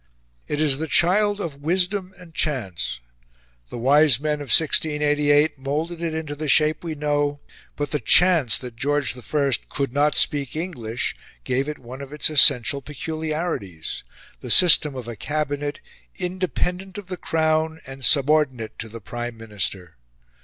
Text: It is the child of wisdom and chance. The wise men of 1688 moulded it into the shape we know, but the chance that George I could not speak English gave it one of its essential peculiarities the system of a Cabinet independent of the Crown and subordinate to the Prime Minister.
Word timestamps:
It 0.47 0.59
is 0.59 0.79
the 0.79 0.87
child 0.87 1.39
of 1.39 1.61
wisdom 1.61 2.11
and 2.17 2.33
chance. 2.33 3.01
The 3.69 3.77
wise 3.77 4.19
men 4.19 4.41
of 4.41 4.49
1688 4.49 5.59
moulded 5.59 6.01
it 6.01 6.15
into 6.15 6.33
the 6.35 6.49
shape 6.49 6.83
we 6.83 6.95
know, 6.95 7.39
but 7.75 7.91
the 7.91 7.99
chance 7.99 8.57
that 8.57 8.75
George 8.75 9.15
I 9.15 9.51
could 9.69 9.93
not 9.93 10.15
speak 10.15 10.55
English 10.55 11.15
gave 11.43 11.69
it 11.69 11.77
one 11.77 12.01
of 12.01 12.11
its 12.11 12.31
essential 12.31 12.81
peculiarities 12.81 14.03
the 14.39 14.49
system 14.49 14.95
of 14.95 15.07
a 15.07 15.15
Cabinet 15.15 15.81
independent 16.15 16.97
of 16.97 17.05
the 17.05 17.15
Crown 17.17 17.79
and 17.85 18.03
subordinate 18.03 18.79
to 18.79 18.89
the 18.89 19.01
Prime 19.01 19.37
Minister. 19.37 19.97